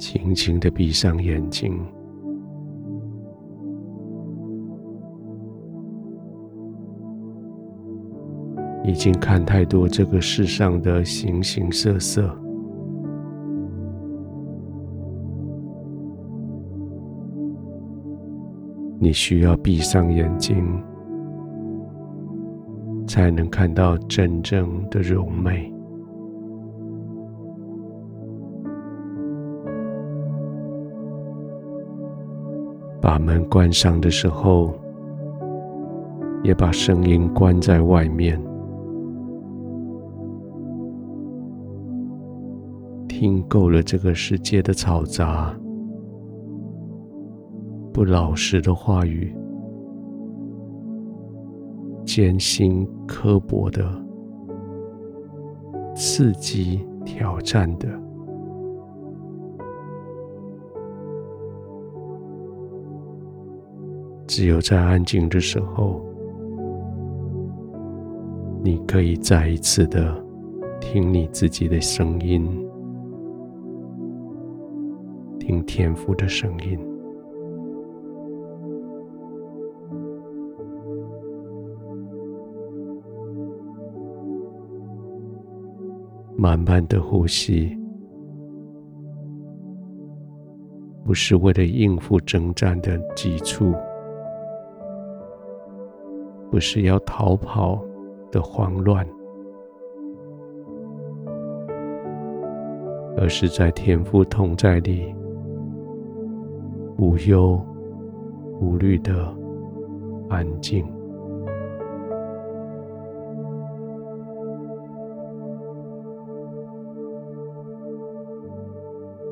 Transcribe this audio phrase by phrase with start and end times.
[0.00, 1.78] 轻轻的闭上眼睛。
[8.82, 12.34] 已经看太多这个世上的形形色色，
[18.98, 20.82] 你需要闭上眼睛，
[23.06, 25.72] 才能看到真正的柔美。
[33.10, 34.72] 把门关上的时候，
[36.44, 38.40] 也把声音关在外面。
[43.08, 45.52] 听够了这个世界的嘈杂、
[47.92, 49.34] 不老实的话语、
[52.04, 53.84] 艰辛刻薄的、
[55.96, 57.88] 刺激挑战的，
[64.32, 66.00] 只有在安静的时候，
[68.62, 70.24] 你可以再一次的
[70.80, 72.48] 听你自己的声音。
[75.40, 76.78] 听天赋的声音，
[86.36, 87.76] 慢慢的呼吸，
[91.04, 93.74] 不是为了应付征战的急促，
[96.50, 97.80] 不是要逃跑
[98.30, 99.06] 的慌乱，
[103.16, 105.14] 而是在天父同在里。
[106.98, 107.58] 无忧
[108.60, 109.34] 无虑的
[110.28, 110.84] 安静，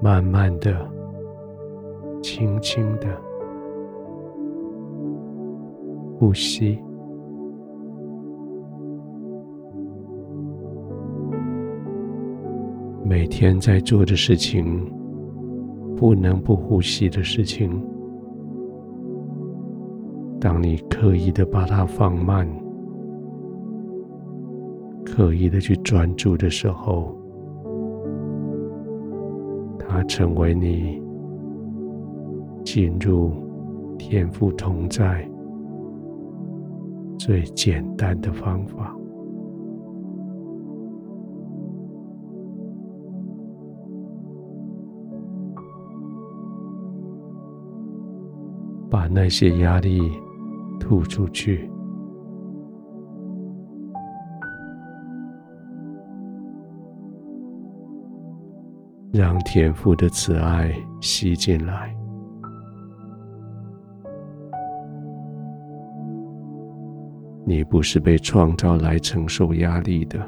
[0.00, 0.74] 慢慢的、
[2.20, 3.06] 轻轻的
[6.18, 6.82] 呼吸。
[13.12, 14.90] 每天在做的事情。
[15.98, 17.70] 不能不呼吸的事情，
[20.40, 22.48] 当你刻意的把它放慢，
[25.04, 27.14] 刻意的去专注的时候，
[29.78, 31.00] 它成为你
[32.64, 33.30] 进入
[33.98, 35.28] 天赋同在
[37.18, 38.96] 最简单的方法。
[48.92, 50.02] 把那些压力
[50.78, 51.66] 吐出去，
[59.10, 60.70] 让天父的慈爱
[61.00, 61.96] 吸进来。
[67.46, 70.20] 你不是被创造来承受压力的，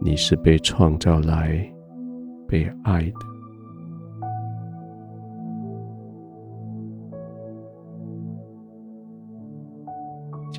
[0.00, 1.68] 你是被创造来
[2.46, 3.29] 被爱的。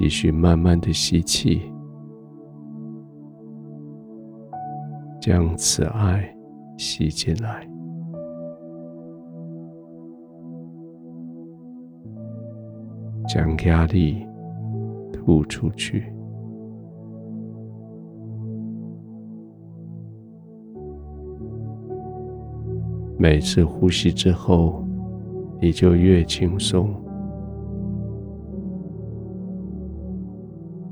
[0.04, 1.62] 继续慢慢的吸气，
[5.22, 6.28] 将慈爱
[6.76, 7.70] 吸进来，
[13.28, 14.26] 将压力
[15.14, 16.12] 吐出去。
[23.20, 24.84] 每次呼吸之后，
[25.62, 26.92] 你就越轻松。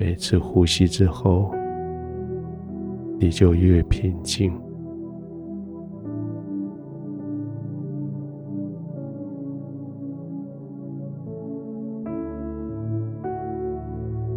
[0.00, 1.52] 每次呼吸之后，
[3.18, 4.50] 你就越平静。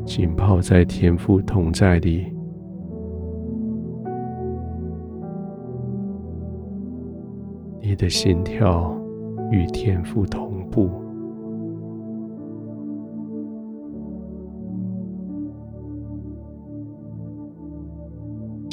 [0.06, 2.26] 浸泡在天父同在里，
[7.80, 8.94] 你的心跳
[9.50, 11.03] 与天父同步。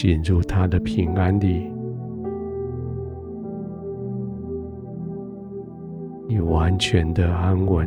[0.03, 1.71] 进入他的平安里，
[6.27, 7.87] 你完全的安稳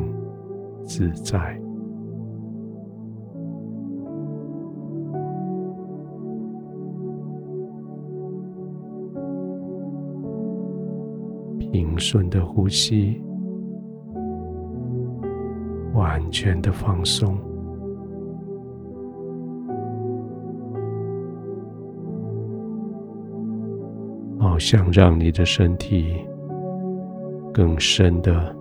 [0.83, 1.60] 自在，
[11.57, 13.19] 平顺的呼吸，
[15.95, 17.36] 完全的放松。
[24.65, 26.25] 想让你的身体
[27.54, 28.56] 更深的、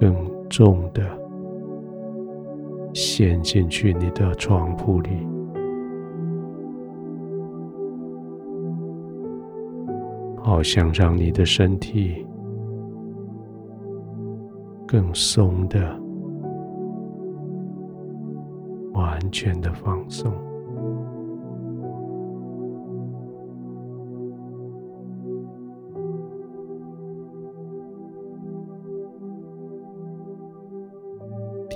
[0.00, 0.12] 更
[0.50, 1.04] 重的
[2.92, 5.24] 陷进去你的床铺里，
[10.42, 12.26] 好想让你的身体
[14.84, 15.78] 更松的、
[18.94, 20.47] 完全的放松。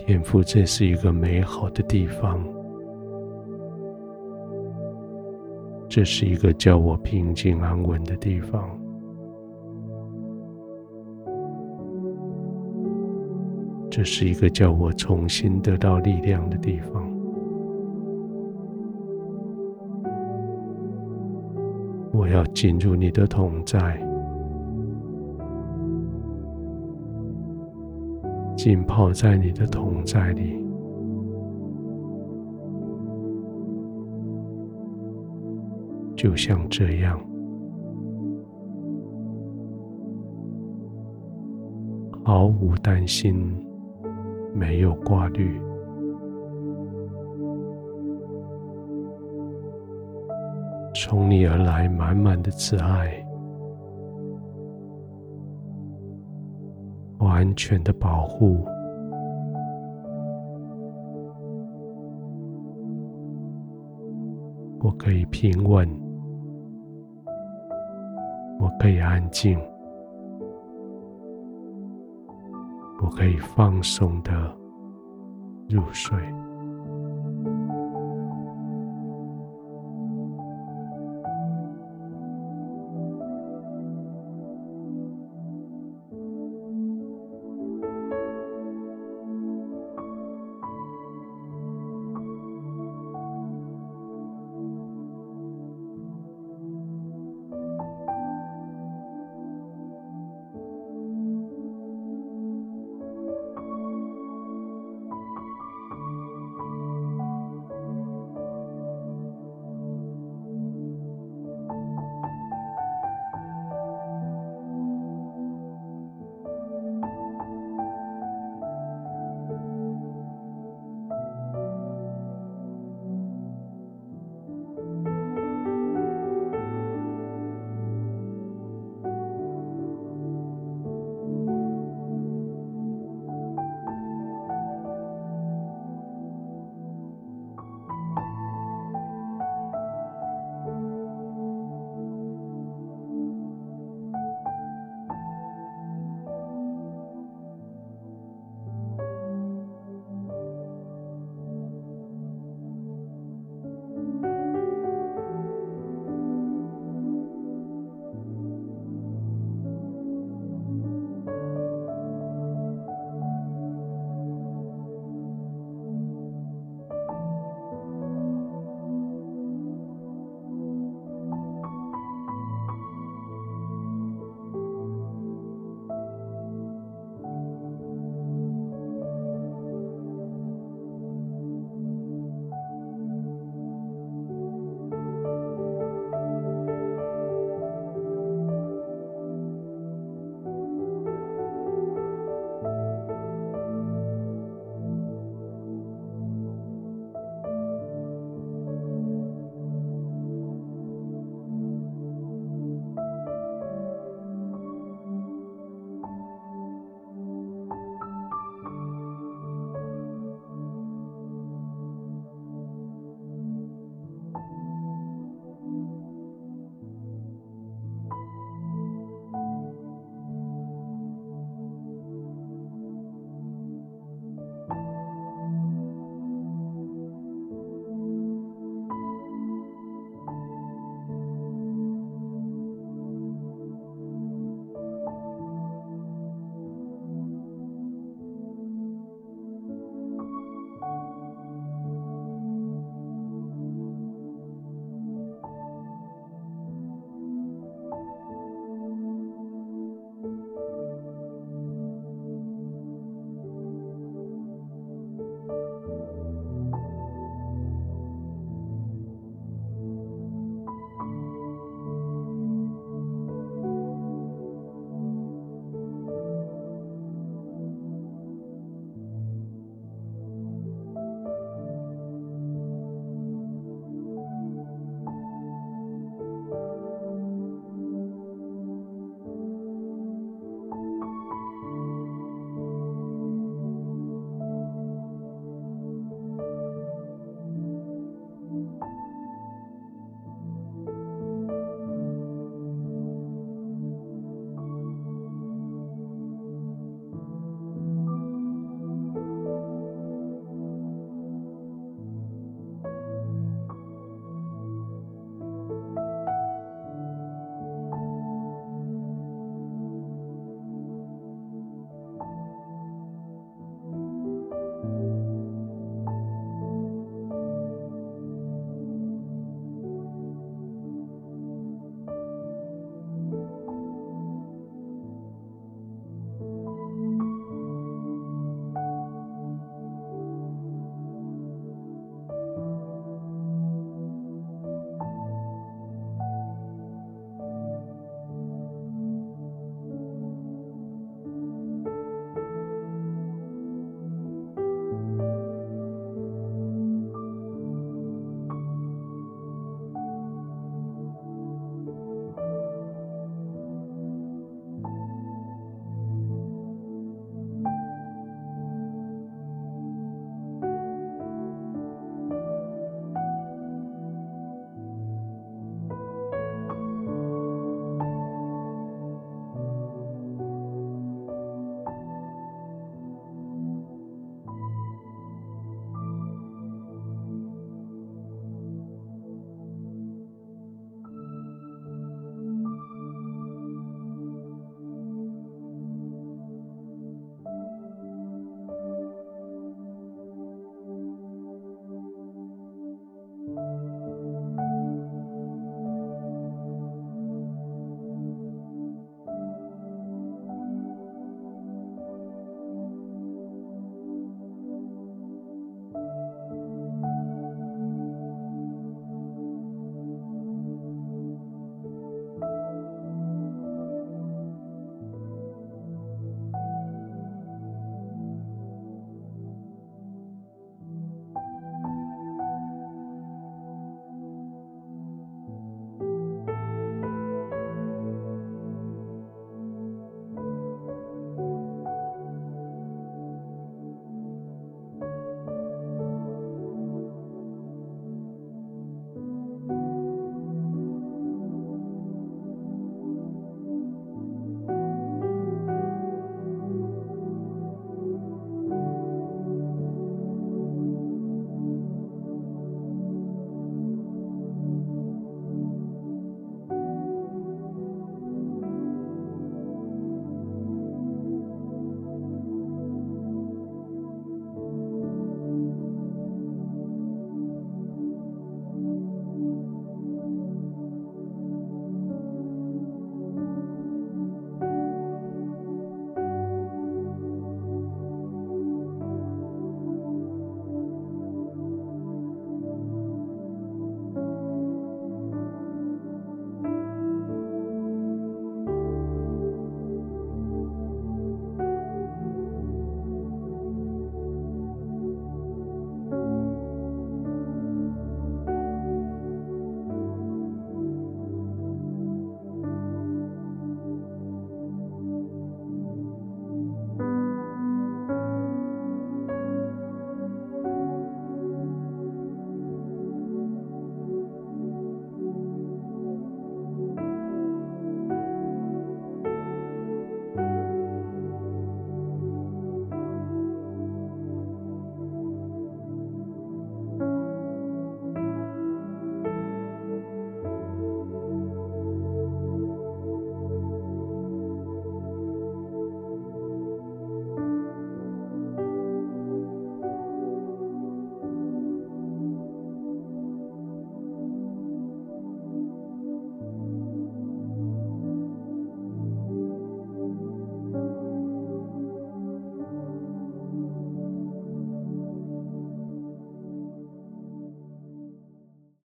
[0.04, 2.44] 天父，这是一个美好的地方，
[5.88, 8.68] 这是一个叫我平静安稳的地方，
[13.88, 17.08] 这是一个叫我重新得到力量的地方。
[22.12, 24.11] 我要进入你的同在。
[28.62, 30.64] 浸泡在你的同在里，
[36.14, 37.18] 就像这样，
[42.22, 43.34] 毫无担心，
[44.54, 45.60] 没有挂虑，
[50.94, 53.26] 从你而来满满的慈爱。
[57.22, 58.64] 完全的保护，
[64.80, 65.88] 我可以平稳，
[68.58, 69.56] 我可以安静，
[73.00, 74.32] 我可以放松的
[75.68, 76.18] 入睡。